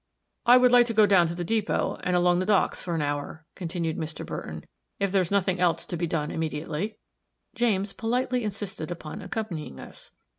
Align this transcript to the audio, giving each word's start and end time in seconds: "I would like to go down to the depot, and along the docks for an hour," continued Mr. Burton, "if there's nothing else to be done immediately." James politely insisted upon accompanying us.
"I 0.47 0.57
would 0.57 0.71
like 0.71 0.87
to 0.87 0.95
go 0.95 1.05
down 1.05 1.27
to 1.27 1.35
the 1.35 1.43
depot, 1.43 1.99
and 2.03 2.15
along 2.15 2.39
the 2.39 2.45
docks 2.47 2.81
for 2.81 2.95
an 2.95 3.03
hour," 3.03 3.45
continued 3.53 3.97
Mr. 3.99 4.25
Burton, 4.25 4.65
"if 4.99 5.11
there's 5.11 5.29
nothing 5.29 5.59
else 5.59 5.85
to 5.85 5.95
be 5.95 6.07
done 6.07 6.31
immediately." 6.31 6.97
James 7.53 7.93
politely 7.93 8.43
insisted 8.43 8.89
upon 8.89 9.21
accompanying 9.21 9.79
us. 9.79 10.09